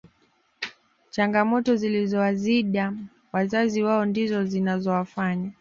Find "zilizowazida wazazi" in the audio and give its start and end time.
1.75-3.83